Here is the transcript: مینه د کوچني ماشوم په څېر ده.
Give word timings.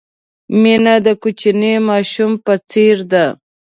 مینه 0.61 0.95
د 1.05 1.07
کوچني 1.21 1.73
ماشوم 1.89 2.31
په 2.45 2.53
څېر 2.69 2.97
ده. 3.11 3.25